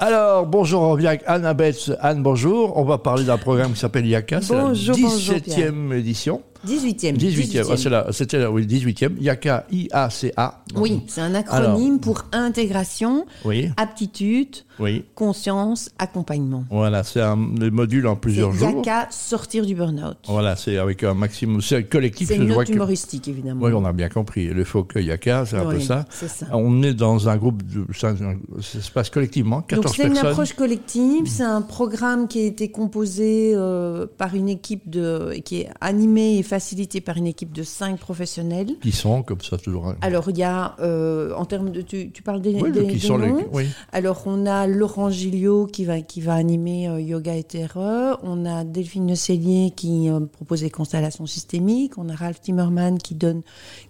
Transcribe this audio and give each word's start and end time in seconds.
Alors, 0.00 0.46
bonjour, 0.46 0.82
on 0.82 0.92
revient 0.92 1.08
avec 1.08 1.22
Anne 1.26 1.44
Abetz. 1.44 1.90
Anne, 2.00 2.22
bonjour. 2.22 2.76
On 2.76 2.84
va 2.84 2.98
parler 2.98 3.24
d'un 3.24 3.36
programme 3.36 3.72
qui 3.72 3.80
s'appelle 3.80 4.06
Yaka. 4.06 4.40
C'est 4.40 4.54
la 4.54 4.66
Bonjour, 4.66 4.96
bonjour, 4.96 5.34
17e 5.34 5.92
édition. 5.92 6.40
18e. 6.66 7.16
18e. 7.16 7.66
Ah, 7.70 7.76
c'est 7.76 7.88
la- 7.90 8.06
C'était 8.12 8.38
la 8.38 8.50
oui, 8.50 8.66
18e. 8.66 9.16
Yaka, 9.20 9.66
I-A-C-A. 9.70 10.64
Oui, 10.76 11.00
c'est 11.06 11.20
un 11.20 11.34
acronyme 11.34 12.00
pour 12.00 12.24
intégration, 12.32 13.26
Oui, 13.44 13.70
aptitude, 13.76 14.56
oui. 14.80 15.04
conscience, 15.14 15.90
accompagnement. 15.98 16.64
Voilà, 16.70 17.04
c'est 17.04 17.20
un 17.20 17.36
des 17.36 17.70
modules 17.70 18.06
en 18.06 18.16
plusieurs 18.16 18.52
jours. 18.52 18.68
Yaka, 18.84 19.08
sortir 19.10 19.64
du 19.64 19.74
burn-out. 19.74 20.16
Voilà, 20.26 20.56
c'est 20.56 20.76
avec 20.78 21.02
un 21.04 21.14
maximum. 21.14 21.60
C'est 21.62 21.84
collectif. 21.84 22.28
C'est 22.28 22.36
une 22.36 22.46
note 22.48 22.66
que- 22.66 22.72
humoristique, 22.72 23.28
évidemment. 23.28 23.64
Oui, 23.64 23.72
on 23.74 23.84
a 23.84 23.92
bien 23.92 24.08
compris. 24.08 24.46
Le 24.48 24.64
faux 24.64 24.84
que 24.84 24.98
Yaka, 24.98 25.46
c'est 25.46 25.56
un 25.56 25.64
peu 25.64 25.80
ça. 25.80 26.04
Ça. 26.10 26.46
On 26.52 26.82
est 26.82 26.94
dans 26.94 27.28
un 27.28 27.36
groupe, 27.36 27.62
de, 27.62 27.84
ça, 27.94 28.14
ça 28.60 28.80
se 28.80 28.90
passe 28.90 29.10
collectivement, 29.10 29.62
14 29.62 29.84
Donc 29.86 29.94
c'est 29.94 30.06
une 30.06 30.18
approche 30.18 30.52
collective, 30.54 31.26
c'est 31.26 31.42
un 31.44 31.62
programme 31.62 32.28
qui 32.28 32.40
a 32.40 32.44
été 32.44 32.70
composé 32.70 33.52
euh, 33.54 34.06
par 34.18 34.34
une 34.34 34.48
équipe 34.48 34.88
de, 34.90 35.34
qui 35.44 35.60
est 35.60 35.68
animé 35.80 36.38
et 36.38 36.42
facilité 36.48 37.00
par 37.00 37.16
une 37.16 37.26
équipe 37.26 37.52
de 37.52 37.62
cinq 37.62 37.98
professionnels. 38.00 38.70
Qui 38.80 38.90
sont, 38.92 39.22
comme 39.22 39.40
ça, 39.40 39.58
toujours. 39.58 39.94
Alors 40.00 40.28
il 40.30 40.38
y 40.38 40.42
a, 40.42 40.74
euh, 40.80 41.32
en 41.34 41.44
termes 41.44 41.70
de, 41.70 41.82
tu, 41.82 42.10
tu 42.10 42.22
parles 42.22 42.40
des, 42.42 42.54
oui, 42.54 42.72
des- 42.72 42.86
qui 42.86 42.94
des 42.94 42.98
sont 42.98 43.18
les. 43.18 43.28
noms 43.30 43.46
Oui. 43.52 43.66
Alors, 43.92 44.22
on 44.26 44.46
a 44.46 44.66
Laurent 44.66 45.10
Gilliot 45.10 45.66
qui 45.66 45.84
va, 45.84 46.00
qui 46.00 46.20
va 46.20 46.34
animer 46.34 46.88
euh, 46.88 47.00
Yoga 47.00 47.34
et 47.36 47.44
Terreur. 47.44 48.18
On 48.22 48.46
a 48.46 48.64
Delphine 48.64 49.06
Necellier 49.06 49.72
qui 49.76 50.08
euh, 50.08 50.20
propose 50.20 50.62
des 50.62 50.70
constellations 50.70 51.26
systémiques. 51.26 51.98
On 51.98 52.08
a 52.08 52.14
Ralph 52.14 52.40
Timmerman 52.40 52.98
qui, 52.98 53.14
donne, 53.14 53.42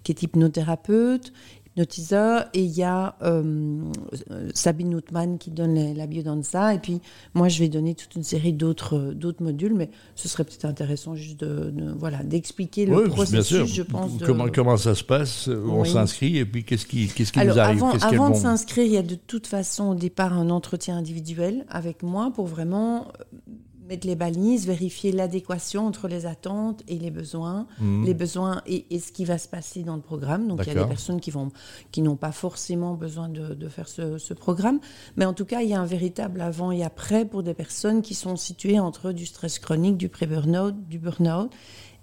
qui 0.03 0.11
est 0.11 0.21
hypnothérapeute, 0.21 1.31
hypnotiseur. 1.75 2.45
Et 2.53 2.63
il 2.63 2.71
y 2.71 2.83
a 2.83 3.15
euh, 3.23 3.81
Sabine 4.53 4.95
Outman 4.95 5.37
qui 5.37 5.51
donne 5.51 5.75
la, 5.75 5.93
la 5.93 6.07
biodanza. 6.07 6.73
Et 6.73 6.79
puis, 6.79 7.01
moi, 7.33 7.47
je 7.49 7.59
vais 7.59 7.69
donner 7.69 7.95
toute 7.95 8.15
une 8.15 8.23
série 8.23 8.53
d'autres 8.53 9.13
d'autres 9.13 9.43
modules. 9.43 9.73
Mais 9.73 9.89
ce 10.15 10.27
serait 10.27 10.43
peut-être 10.43 10.65
intéressant 10.65 11.15
juste 11.15 11.39
de, 11.39 11.71
de- 11.71 11.91
voilà, 11.97 12.23
d'expliquer 12.23 12.85
le 12.85 12.95
Oui, 12.95 13.03
bien 13.05 13.13
processus, 13.13 13.45
sûr. 13.45 13.65
je 13.65 13.81
pense. 13.83 14.17
de- 14.17 14.25
Comment, 14.25 14.47
comment 14.53 14.77
ça 14.77 14.95
se 14.95 15.03
passe 15.03 15.47
On 15.47 15.81
Oui. 15.81 15.89
s'inscrit 15.89 16.37
et 16.37 16.45
puis 16.45 16.63
qu'est-ce 16.63 16.85
qui, 16.85 17.07
qu'est-ce 17.07 17.31
qui 17.31 17.39
Alors, 17.39 17.55
nous 17.55 17.61
arrive 17.61 17.83
avant, 17.83 17.97
avant 17.99 18.29
de 18.31 18.35
s'inscrire, 18.35 18.85
il 18.85 18.91
y 18.93 18.97
a 18.97 19.01
de 19.03 19.15
toute 19.15 19.47
façon 19.47 19.89
au 19.89 19.95
départ 19.95 20.33
un 20.33 20.49
entretien 20.49 20.97
individuel 20.97 21.65
avec 21.69 22.03
moi 22.03 22.31
pour 22.33 22.45
vraiment 22.47 23.07
mettre 23.89 24.05
les 24.07 24.15
balises, 24.15 24.67
vérifier 24.67 25.11
l'adéquation 25.11 25.87
entre 25.87 26.07
les 26.07 26.27
attentes 26.27 26.83
et 26.87 26.99
les 26.99 27.09
besoins, 27.09 27.65
Mhm. 27.81 28.05
les 28.05 28.13
besoins 28.13 28.61
et, 28.67 28.85
et 28.91 28.99
ce 28.99 29.11
qui 29.11 29.25
va 29.25 29.37
se 29.39 29.47
passer 29.47 29.81
dans 29.81 29.95
le 29.95 30.01
programme. 30.01 30.47
Donc 30.47 30.59
il 30.61 30.67
y 30.67 30.71
a 30.71 30.73
des 30.75 30.87
personnes 30.87 31.19
qui 31.19 31.31
vont, 31.31 31.51
qui 31.91 32.01
n'ont 32.03 32.15
pas 32.15 32.31
forcément 32.31 32.93
besoin 32.93 33.29
de, 33.29 33.55
de 33.55 33.67
faire 33.67 33.87
ce, 33.89 34.19
ce 34.19 34.33
programme, 34.35 34.79
mais 35.17 35.25
en 35.25 35.33
tout 35.33 35.45
cas 35.45 35.61
il 35.61 35.69
y 35.69 35.73
a 35.73 35.81
un 35.81 35.85
véritable 35.87 36.39
avant 36.41 36.71
et 36.71 36.83
après 36.83 37.25
pour 37.25 37.41
des 37.41 37.55
personnes 37.55 38.01
qui 38.03 38.13
sont 38.13 38.35
situées 38.35 38.79
entre 38.79 39.11
du 39.11 39.25
stress 39.25 39.57
chronique, 39.57 39.97
du 39.97 40.07
pré-burnout, 40.07 40.75
du 40.87 40.99
burnout 40.99 41.49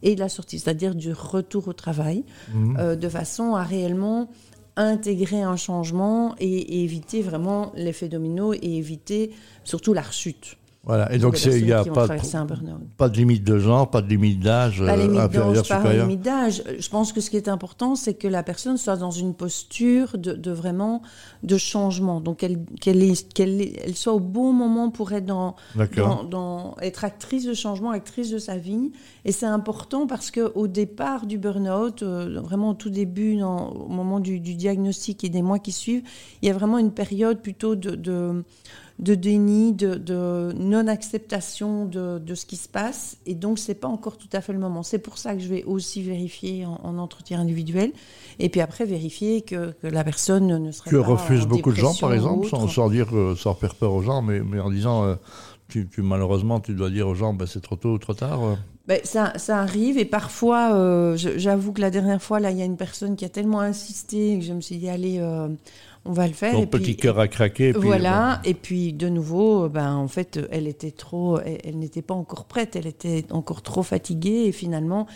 et 0.03 0.15
de 0.17 0.21
la 0.21 0.29
sortie, 0.29 0.59
c'est-à-dire 0.59 0.95
du 0.97 1.13
retour 1.13 1.69
au 1.69 1.73
travail, 1.73 2.25
Mhm. 2.53 2.77
euh, 2.81 2.97
de 2.97 3.09
façon 3.09 3.55
à 3.55 3.63
réellement 3.63 4.29
intégrer 4.77 5.41
un 5.43 5.57
changement 5.57 6.35
et, 6.39 6.47
et 6.81 6.83
éviter 6.85 7.23
vraiment 7.23 7.73
l'effet 7.77 8.09
domino 8.09 8.53
et 8.53 8.59
éviter 8.77 9.31
surtout 9.65 9.95
la 9.95 10.03
rechute. 10.03 10.57
Voilà. 10.87 11.13
Et 11.13 11.19
donc, 11.19 11.45
il 11.45 11.65
n'y 11.65 11.73
a 11.73 11.85
pas 11.85 12.07
de, 12.07 12.15
burn-out. 12.47 12.81
pas 12.97 13.09
de 13.09 13.17
limite 13.17 13.43
de 13.43 13.59
genre, 13.59 13.91
pas 13.91 14.01
de 14.03 14.09
limite 14.09 14.39
d'âge, 14.39 14.79
Pas 14.79 14.93
euh, 14.97 14.97
limite 15.03 15.19
inférieur, 15.19 15.53
d'âge, 15.53 15.69
pas 15.69 15.93
limite 15.93 16.21
d'âge. 16.23 16.63
Je 16.79 16.89
pense 16.89 17.13
que 17.13 17.21
ce 17.21 17.29
qui 17.29 17.37
est 17.37 17.49
important, 17.49 17.97
c'est 17.97 18.15
que 18.15 18.29
la 18.29 18.45
personne 18.45 18.77
soit 18.77 18.97
dans 18.97 19.11
une 19.11 19.35
posture 19.35 20.17
de, 20.17 20.33
de 20.35 20.51
vraiment 20.53 21.03
de 21.43 21.57
changement. 21.57 22.21
Donc 22.21 22.39
qu'elle 22.39 22.65
qu'elle 22.81 23.03
est- 23.03 23.33
qu'elle 23.33 23.61
est- 23.61 23.81
elle 23.85 23.97
soit 23.97 24.13
au 24.13 24.21
bon 24.21 24.53
moment 24.53 24.91
pour 24.91 25.13
être 25.13 25.27
dans, 25.27 25.57
D'accord. 25.75 26.25
dans, 26.25 26.71
dans- 26.71 26.77
être 26.81 27.05
actrice 27.05 27.45
de 27.45 27.55
changement, 27.55 27.91
actrice 27.91 28.31
de 28.31 28.39
sa 28.39 28.57
vie. 28.57 28.93
Et 29.25 29.33
c'est 29.33 29.47
important 29.47 30.07
parce 30.07 30.31
que 30.31 30.53
au 30.55 30.69
départ 30.69 31.27
du 31.27 31.37
burn-out, 31.37 32.05
euh, 32.05 32.41
vraiment 32.41 32.71
au 32.71 32.75
tout 32.75 32.91
début, 32.91 33.37
dans- 33.37 33.71
au 33.71 33.89
moment 33.89 34.21
du, 34.21 34.39
du 34.39 34.55
diagnostic 34.55 35.25
et 35.25 35.31
des 35.31 35.43
mois 35.43 35.59
qui 35.59 35.73
suivent, 35.73 36.05
il 36.43 36.47
y 36.49 36.51
a 36.53 36.55
vraiment 36.55 36.79
une 36.79 36.93
période 36.93 37.41
plutôt 37.43 37.75
de, 37.75 37.97
de, 37.97 38.45
de 38.99 39.15
déni, 39.15 39.73
de, 39.75 39.95
de 39.97 40.53
non-acceptation 40.59 41.85
de, 41.85 42.19
de 42.19 42.35
ce 42.35 42.47
qui 42.47 42.57
se 42.57 42.69
passe. 42.69 43.19
Et 43.27 43.35
donc, 43.35 43.59
c'est 43.59 43.75
pas 43.75 43.89
encore 43.89 44.17
tout 44.17 44.29
à 44.33 44.41
fait 44.41 44.53
le 44.53 44.59
moment. 44.59 44.83
C'est 44.83 44.99
pour 44.99 45.19
ça 45.19 45.35
que 45.35 45.41
je 45.41 45.49
vais 45.49 45.65
aussi 45.65 46.03
vérifier 46.03 46.65
en, 46.65 46.81
en 46.83 46.99
entretien 46.99 47.41
individuel. 47.41 47.93
Et 48.39 48.49
puis 48.49 48.61
après, 48.61 48.85
vérifier 48.87 49.43
que, 49.43 49.73
que 49.83 49.87
la 49.87 50.03
personne 50.05 50.47
ne 50.47 50.71
serait 50.73 50.91
Que 50.91 50.97
pas 50.97 51.07
refusent 51.07 51.45
en 51.45 51.49
beaucoup 51.49 51.71
de 51.73 51.77
gens, 51.77 51.95
par 51.95 52.15
exemple, 52.15 52.49
sans, 52.49 52.67
sans 52.69 52.89
dire, 52.89 53.09
sans 53.37 53.55
faire 53.55 53.75
peur 53.75 53.93
aux 53.93 54.03
gens, 54.03 54.23
mais, 54.23 54.41
mais 54.41 54.61
en 54.61 54.71
disant, 54.71 55.05
euh, 55.05 55.15
tu, 55.69 55.87
tu- 55.89 56.03
malheureusement, 56.03 56.61
tu 56.61 56.75
dois 56.75 56.91
dire 56.91 57.07
aux 57.09 57.15
gens, 57.15 57.35
bah, 57.35 57.47
c'est 57.47 57.61
trop 57.61 57.77
tôt 57.77 57.93
ou 57.95 57.99
trop 57.99 58.15
tard. 58.15 58.43
euh. 58.45 58.55
Ben, 58.89 59.01
ça, 59.03 59.33
ça 59.37 59.59
arrive 59.59 59.99
et 59.99 60.05
parfois, 60.05 60.73
euh, 60.75 61.17
j'avoue 61.17 61.73
que 61.73 61.81
la 61.81 61.91
dernière 61.91 62.23
fois, 62.23 62.39
là, 62.39 62.53
il 62.53 62.57
y 62.57 62.63
a 62.63 62.65
une 62.65 62.77
personne 62.77 63.17
qui 63.17 63.25
a 63.25 63.29
tellement 63.29 63.61
insisté 63.61 64.39
que 64.39 64.45
je 64.45 64.53
me 64.53 64.61
suis 64.61 64.77
dit, 64.77 64.89
allez, 64.89 65.19
euh, 65.19 65.49
on 66.09 66.13
va 66.13 66.27
le 66.27 66.33
faire. 66.33 66.53
Ton 66.53 66.63
et 66.63 66.67
puis- 66.67 66.81
petit 66.81 66.97
cœur 66.97 67.19
a 67.19 67.29
craqué. 67.29 67.69
et 67.69 67.73
puis, 67.73 67.83
voilà, 67.83 68.41
et 68.45 68.55
puis 68.55 68.93
de 68.93 69.09
nouveau, 69.09 69.69
ben, 69.69 69.95
en 69.95 70.09
fait, 70.09 70.39
elle 70.51 70.67
était 70.67 70.91
trop, 70.91 71.39
elle, 71.41 71.59
elle 71.65 71.79
n'était 71.79 72.03
pas 72.03 72.15
encore 72.15 72.45
prête, 72.45 72.77
elle 72.77 72.87
était 72.87 73.25
encore 73.31 73.63
trop 73.63 73.83
fatiguée 73.83 74.45
et 74.47 74.53
finalement, 74.53 75.07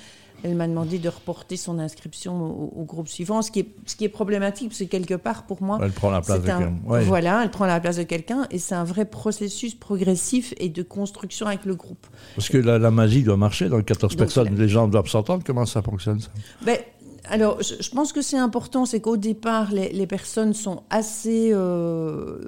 elle 0.43 0.55
m'a 0.55 0.67
demandé 0.67 0.99
de 0.99 1.09
reporter 1.11 1.59
son 1.59 1.79
inscription 1.79 2.35
au, 2.43 2.73
au 2.81 2.85
groupe 2.85 3.09
suivant, 3.09 3.43
ce 3.43 3.51
qui 3.51 3.61
est, 3.61 3.69
ce 3.85 3.95
qui 3.95 4.05
est 4.07 4.09
problématique, 4.09 4.69
parce 4.71 4.79
que 4.79 4.85
quelque 4.85 5.13
part, 5.13 5.45
pour 5.45 5.63
moi, 5.63 5.77
euh, 5.79 5.85
Elle 5.85 5.93
prend 5.93 6.09
la 6.11 6.23
place 6.23 6.41
de 6.41 6.49
un- 6.49 6.59
quelqu'un. 6.59 6.75
Ouais. 6.87 7.05
voilà, 7.05 7.43
elle 7.45 7.51
prend 7.51 7.67
la 7.67 7.79
place 7.79 7.97
de 7.99 8.05
quelqu'un 8.05 8.47
et 8.51 8.59
c'est 8.59 8.75
un 8.75 8.85
vrai 8.85 9.05
processus 9.05 9.75
progressif 9.75 10.55
et 10.57 10.71
de 10.71 10.83
construction 10.83 11.47
avec 11.47 11.67
le 11.67 11.75
groupe. 11.75 12.07
Parce 12.37 12.49
que 12.49 12.57
la, 12.57 12.79
la 12.79 12.91
magie 12.91 13.23
doit 13.23 13.37
marcher 13.37 13.69
dans 13.69 13.83
14 13.83 14.13
Donc, 14.13 14.19
personnes. 14.19 14.49
la- 14.55 14.63
Les 14.63 14.69
gens 14.69 14.89
doivent 14.89 15.09
s'entendre. 15.09 15.43
Comment 15.45 15.67
ça 15.67 15.83
fonctionne 15.83 16.21
ça? 16.21 16.31
Ben, 16.65 16.79
alors, 17.25 17.63
je, 17.63 17.91
pense 17.91 18.13
que 18.13 18.23
c'est 18.23 18.39
important, 18.39 18.87
c'est 18.87 19.01
qu'au 19.01 19.17
départ, 19.17 19.73
les, 19.73 20.07
personnes 20.07 20.55
sont 20.55 20.83
assez 20.91 21.51
euh, 21.53 22.39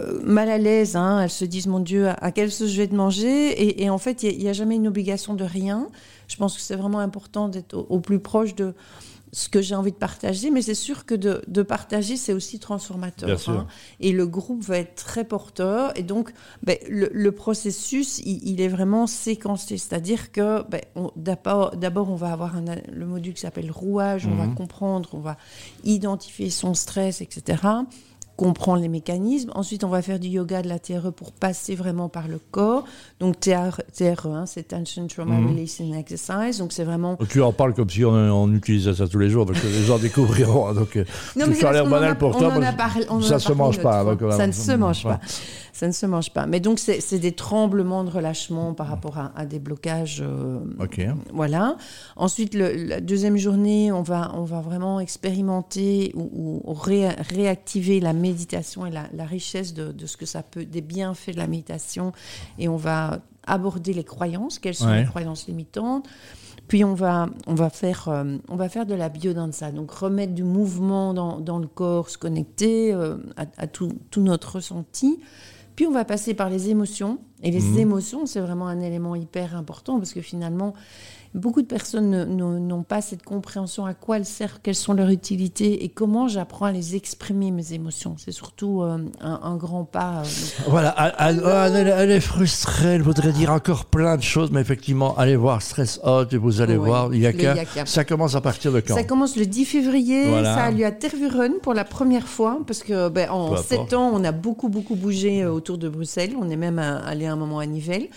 euh, 0.00 0.20
mal 0.24 0.50
à 0.50 0.58
l'aise. 0.58 0.96
hein. 0.96 1.20
Elles 1.20 1.30
se 1.30 1.44
disent, 1.44 1.66
mon 1.66 1.80
Dieu, 1.80 2.08
à, 2.08 2.12
à 2.14 2.32
quelle 2.32 2.50
sauce 2.50 2.70
je 2.70 2.78
vais 2.78 2.88
te 2.88 2.94
manger? 2.94 3.82
Et, 3.82 3.88
en 3.90 3.98
fait, 3.98 4.22
il 4.22 4.38
n'y 4.38 4.48
a, 4.48 4.52
jamais 4.52 4.76
une 4.76 4.88
obligation 4.88 5.34
de 5.34 5.44
rien. 5.44 5.88
Je 6.28 6.36
pense 6.36 6.56
que 6.56 6.60
c'est 6.60 6.76
vraiment 6.76 6.98
important 6.98 7.48
d'être 7.48 7.74
au 7.76 8.00
plus 8.00 8.18
proche 8.18 8.54
de 8.54 8.74
ce 9.34 9.48
que 9.48 9.62
j'ai 9.62 9.74
envie 9.74 9.92
de 9.92 9.96
partager, 9.96 10.50
mais 10.50 10.60
c'est 10.60 10.74
sûr 10.74 11.06
que 11.06 11.14
de, 11.14 11.42
de 11.48 11.62
partager, 11.62 12.18
c'est 12.18 12.34
aussi 12.34 12.58
transformateur. 12.58 13.30
Hein. 13.48 13.66
Et 13.98 14.12
le 14.12 14.26
groupe 14.26 14.62
va 14.62 14.76
être 14.76 14.94
très 14.94 15.24
porteur. 15.24 15.96
Et 15.98 16.02
donc, 16.02 16.34
ben, 16.62 16.76
le, 16.88 17.08
le 17.12 17.32
processus, 17.32 18.18
il, 18.18 18.46
il 18.46 18.60
est 18.60 18.68
vraiment 18.68 19.06
séquencé. 19.06 19.78
C'est-à-dire 19.78 20.32
que 20.32 20.62
ben, 20.68 20.82
d'abord, 21.16 22.10
on 22.10 22.14
va 22.14 22.30
avoir 22.32 22.56
un, 22.56 22.64
le 22.92 23.06
module 23.06 23.32
qui 23.34 23.40
s'appelle 23.40 23.70
rouage, 23.70 24.26
on 24.26 24.34
va 24.34 24.46
Mhm. 24.46 24.54
comprendre, 24.54 25.08
on 25.14 25.20
va 25.20 25.38
identifier 25.82 26.50
son 26.50 26.74
stress, 26.74 27.20
etc 27.22 27.62
comprendre 28.42 28.80
les 28.82 28.88
mécanismes. 28.88 29.50
Ensuite, 29.54 29.84
on 29.84 29.88
va 29.88 30.02
faire 30.02 30.18
du 30.18 30.28
yoga 30.28 30.62
de 30.62 30.68
la 30.68 30.78
TRE 30.78 31.10
pour 31.12 31.32
passer 31.32 31.74
vraiment 31.74 32.08
par 32.08 32.28
le 32.28 32.38
corps. 32.50 32.84
Donc, 33.20 33.38
TRE, 33.40 34.26
hein, 34.26 34.44
c'est 34.46 34.68
Tension 34.68 35.06
Trauma 35.06 35.34
Mhm. 35.36 35.48
Releasing 35.50 35.94
Exercise. 35.94 36.58
Donc, 36.58 36.72
c'est 36.72 36.84
vraiment... 36.84 37.16
Tu 37.28 37.40
en 37.42 37.52
parles 37.52 37.74
comme 37.74 37.88
si 37.90 38.04
on, 38.04 38.10
on 38.12 38.52
utilisait 38.54 38.94
ça 38.94 39.06
tous 39.06 39.18
les 39.18 39.30
jours, 39.30 39.46
donc 39.46 39.56
les 39.62 39.82
gens 39.84 39.98
découvriront. 40.00 40.68
hein, 40.68 40.74
Donc, 40.74 40.96
euh, 40.96 41.04
Non, 41.36 41.46
mais 41.48 41.54
ça 41.54 41.70
a 41.70 41.72
l'air 41.72 41.82
parce 41.84 41.92
banal 41.94 42.10
a- 42.10 42.14
pour 42.16 42.32
toi. 42.36 42.40
ça 42.50 43.34
a 43.36 43.38
se 43.38 43.46
parlé 43.48 43.58
mange 43.58 43.80
pas. 43.82 44.04
ça 44.36 44.46
ne 44.46 44.52
se 44.52 44.72
mange 44.72 45.02
pas. 45.04 45.20
Ça 45.74 45.86
ne 45.88 45.92
se 45.92 46.04
mange 46.06 46.30
pas. 46.32 46.46
Mais 46.46 46.60
donc, 46.60 46.78
c'est 46.78 47.18
des 47.18 47.32
tremblements 47.32 48.04
de 48.04 48.10
relâchement 48.10 48.74
par 48.74 48.88
rapport 48.88 49.18
à, 49.18 49.32
à 49.34 49.46
des 49.46 49.58
blocages. 49.58 50.22
euh, 50.24 50.58
Ok. 50.80 51.00
Voilà. 51.32 51.76
Ensuite, 52.16 52.54
le- 52.54 52.74
la 52.86 53.00
deuxième 53.00 53.36
journée, 53.38 53.90
on 53.90 54.02
va, 54.02 54.32
on 54.36 54.44
va 54.44 54.60
vraiment 54.60 55.00
expérimenter 55.00 56.12
ou, 56.14 56.60
ou 56.64 56.72
ré- 56.74 57.08
réactiver 57.30 58.00
la 58.00 58.12
méditation 58.32 58.86
et 58.86 58.90
la, 58.90 59.04
la 59.12 59.24
richesse 59.26 59.74
de, 59.74 59.92
de 59.92 60.06
ce 60.06 60.16
que 60.16 60.26
ça 60.26 60.42
peut, 60.42 60.64
des 60.64 60.80
bienfaits 60.80 61.32
de 61.32 61.38
la 61.38 61.46
méditation. 61.46 62.12
Et 62.58 62.68
on 62.68 62.76
va 62.76 63.20
aborder 63.46 63.92
les 63.92 64.04
croyances, 64.04 64.58
quelles 64.58 64.74
sont 64.74 64.86
Ouais. 64.86 65.00
les 65.02 65.06
croyances 65.06 65.46
limitantes. 65.48 66.06
Puis 66.68 66.84
on 66.84 66.94
va, 66.94 67.28
on 67.46 67.54
va, 67.54 67.70
faire, 67.70 68.08
euh, 68.08 68.38
on 68.48 68.56
va 68.56 68.68
faire 68.68 68.86
de 68.86 68.94
la 68.94 69.08
biodanza, 69.08 69.72
donc 69.72 69.90
remettre 69.90 70.32
du 70.32 70.44
mouvement 70.44 71.12
dans, 71.12 71.40
dans 71.40 71.58
le 71.58 71.66
corps, 71.66 72.08
se 72.08 72.16
connecter 72.18 72.94
euh, 72.94 73.16
à, 73.36 73.44
à 73.58 73.66
tout, 73.66 73.90
tout 74.10 74.22
notre 74.22 74.56
ressenti. 74.56 75.18
Puis 75.76 75.86
on 75.86 75.92
va 75.92 76.04
passer 76.04 76.34
par 76.34 76.48
les 76.50 76.68
émotions. 76.70 77.18
Et 77.42 77.50
les 77.50 77.60
Mhm. 77.60 77.78
émotions, 77.78 78.26
c'est 78.26 78.40
vraiment 78.40 78.68
un 78.68 78.80
élément 78.80 79.14
hyper 79.16 79.56
important 79.56 79.98
parce 79.98 80.12
que 80.12 80.20
finalement, 80.20 80.74
beaucoup 81.34 81.62
de 81.62 81.66
personnes 81.66 82.10
ne- 82.10 82.24
ne- 82.26 82.58
n'ont 82.58 82.82
pas 82.82 83.00
cette 83.00 83.22
compréhension 83.22 83.86
à 83.86 83.94
quoi 83.94 84.18
elles 84.18 84.26
servent, 84.26 84.58
quelles 84.62 84.74
sont 84.74 84.92
leurs 84.92 85.08
utilités 85.08 85.82
et 85.82 85.88
comment 85.88 86.28
j'apprends 86.28 86.66
à 86.66 86.72
les 86.72 86.94
exprimer, 86.94 87.50
mes 87.50 87.72
émotions. 87.72 88.16
C'est 88.18 88.32
surtout 88.32 88.82
euh, 88.82 88.98
un, 89.22 89.40
un 89.42 89.56
grand 89.56 89.84
pas. 89.84 90.18
euh, 90.18 90.24
Voilà, 90.68 90.94
elle, 91.18 91.42
elle- 91.42 91.74
elle- 91.88 91.94
elle 91.96 92.10
est 92.10 92.20
frustrée, 92.20 92.88
elle 92.90 93.02
voudrait 93.02 93.32
dire 93.32 93.50
encore 93.50 93.86
plein 93.86 94.18
de 94.18 94.22
choses, 94.22 94.50
mais 94.52 94.60
effectivement, 94.60 95.16
allez 95.16 95.34
voir 95.36 95.62
Stress 95.62 96.00
Out 96.04 96.34
et 96.34 96.36
vous 96.36 96.60
allez 96.60 96.76
voir, 96.76 97.14
Yaka. 97.14 97.54
Ça 97.86 98.04
commence 98.04 98.34
à 98.34 98.42
partir 98.42 98.70
de 98.70 98.80
quand? 98.80 98.94
Ça 98.94 99.02
commence 99.04 99.34
le 99.36 99.46
10 99.46 99.64
février, 99.64 100.28
Voilà. 100.28 100.54
ça 100.54 100.64
a 100.64 100.70
lieu 100.70 100.84
à 100.84 100.92
Tervuren 100.92 101.54
pour 101.62 101.72
la 101.72 101.84
première 101.84 102.28
fois, 102.28 102.58
parce 102.66 102.82
que 102.82 103.08
ben, 103.08 103.30
en. 103.30 103.56
7 103.56 103.94
ans, 103.94 104.10
on 104.12 104.22
a 104.22 104.32
beaucoup, 104.32 104.68
beaucoup 104.68 104.96
bougé 104.96 105.42
euh, 105.42 105.50
autour 105.50 105.78
de 105.78 105.88
Bruxelles. 105.88 106.34
On 106.38 106.50
est 106.50 106.56
même 106.56 106.78
à- 106.78 106.98
allé 106.98 107.24
un 107.32 107.36
moment 107.36 107.58
à 107.58 107.66
Nivelles. 107.66 108.08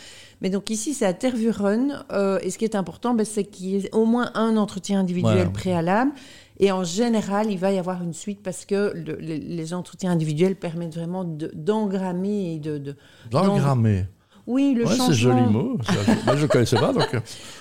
Mais 0.42 0.50
donc 0.50 0.70
ici, 0.70 0.94
c'est 0.94 1.06
à 1.06 1.14
Tervuren. 1.14 2.04
euh, 2.12 2.40
et 2.44 2.52
ce 2.52 2.58
qui 2.58 2.66
est 2.66 2.76
important, 2.76 3.14
ben, 3.14 3.26
c'est 3.26 3.44
qu'il 3.46 3.68
y 3.70 3.76
ait 3.78 3.96
au 3.96 4.06
moins 4.06 4.32
un 4.36 4.58
entretien 4.58 5.00
individuel 5.00 5.48
préalable. 5.54 6.12
Et 6.60 6.72
en 6.72 6.84
général, 6.84 7.52
il 7.52 7.58
va 7.58 7.72
y 7.72 7.78
avoir 7.80 8.02
une 8.04 8.14
suite 8.14 8.42
parce 8.44 8.66
que 8.66 8.94
le- 8.96 9.18
les, 9.20 9.38
les 9.40 9.74
entretiens 9.74 10.12
individuels 10.12 10.56
permettent 10.56 10.96
vraiment 10.96 11.24
de- 11.26 11.52
d'engrammer 11.54 12.54
et 12.56 12.60
de... 12.60 12.78
de 12.78 12.96
D'engrammer. 13.30 14.06
oui, 14.48 14.74
le 14.74 14.86
Ouais, 14.86 14.96
c'est 15.08 15.14
joli 15.14 15.42
mot. 15.42 15.78
Moi, 16.26 16.36
je 16.38 16.44
ne 16.44 16.48
connaissais 16.48 16.78
pas, 16.78 16.94
donc 16.94 17.14
euh, 17.14 17.20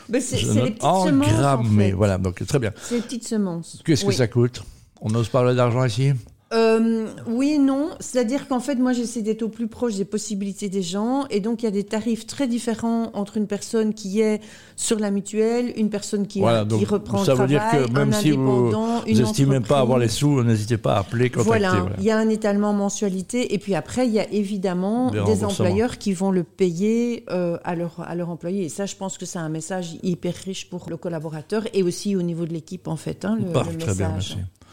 Ben, 0.09 0.21
c'est 0.21 0.37
les 0.65 0.71
petites 0.71 0.83
semences, 1.07 1.29
en 1.55 1.65
fait. 1.89 1.93
Voilà, 1.93 2.19
donc 2.19 2.45
très 2.47 2.59
bien. 2.59 2.73
C'est 2.83 2.97
les 2.97 3.01
petites 3.03 3.27
semences. 3.27 3.83
Qu'est-ce 3.85 4.05
que 4.05 4.13
ça 4.13 4.29
coûte? 4.29 4.63
On 5.01 5.13
ose 5.15 5.29
parler 5.29 5.55
d'argent 5.55 5.85
ici? 5.85 6.13
Euh, 6.81 7.07
oui 7.27 7.53
et 7.53 7.59
non. 7.59 7.91
C'est-à-dire 8.01 8.49
qu'en 8.49 8.61
fait, 8.61 8.77
moi, 8.77 8.93
j'essaie 8.93 9.23
d'être 9.23 9.43
au 9.43 9.49
plus 9.49 9.69
proche 9.69 9.95
des 9.95 10.05
possibilités 10.05 10.69
des 10.69 10.83
gens. 10.83 11.27
Et 11.31 11.41
donc, 11.41 11.63
il 11.63 11.67
y 11.67 11.69
a 11.69 11.73
des 11.73 11.85
tarifs 11.85 12.27
très 12.27 12.47
différents 12.47 13.11
entre 13.15 13.37
une 13.37 13.47
personne 13.47 13.95
qui 13.95 14.21
est 14.21 14.41
sur 14.77 14.99
la 14.99 15.11
mutuelle, 15.11 15.73
une 15.77 15.91
personne 15.91 16.27
qui, 16.27 16.41
Voilà, 16.41 16.65
donc 16.65 16.81
qui 16.81 16.85
reprend 16.85 17.25
ça 17.25 17.35
le 17.35 17.39
veut 17.39 17.47
dire 17.47 17.61
travail, 17.61 17.87
que 17.87 17.93
même 17.93 18.13
si 18.13 18.33
vous 18.33 18.73
n'estimez 19.07 19.61
pas 19.61 19.81
avoir 19.81 19.99
les 19.99 20.09
sous, 20.09 20.43
n'hésitez 20.43 20.79
pas 20.79 20.97
à 20.97 21.01
appeler, 21.01 21.31
contacter. 21.31 21.49
Voilà, 21.49 21.71
voilà. 21.81 21.97
il 21.99 22.05
y 22.05 22.11
a 22.11 22.19
un 22.19 22.29
étalement 22.29 22.73
mensualité. 22.73 23.55
Et 23.55 23.59
puis 23.59 23.75
après, 23.75 24.07
il 24.07 24.13
y 24.13 24.21
a 24.21 24.31
évidemment 24.33 25.11
Des 25.11 25.45
employeurs 25.45 25.99
qui 25.99 26.13
vont 26.13 26.31
le 26.31 26.43
payer 26.43 27.25
euh, 27.31 27.59
à, 27.65 27.75
leur, 27.75 28.01
à 28.01 28.15
leur 28.15 28.31
employé. 28.31 28.65
Et 28.65 28.69
ça, 28.69 28.87
je 28.87 28.97
pense 28.97 29.19
que 29.19 29.27
c'est 29.27 29.39
un 29.39 29.49
message 29.49 29.97
hyper 30.03 30.35
riche 30.35 30.69
pour 30.69 30.87
le 30.89 30.97
collaborateur 30.97 31.65
et 31.73 31.83
aussi 31.83 32.17
au 32.17 32.23
niveau 32.23 32.45
de 32.47 32.53
l'équipe, 32.53 32.89
en 32.89 32.97
fait, 32.97 33.25
hein, 33.25 33.37
le, 33.39 33.53
Parfait, 33.53 33.73
le 33.73 33.79
très 33.79 33.95
bien, 33.95 34.09
message. 34.09 34.37
merci. 34.37 34.51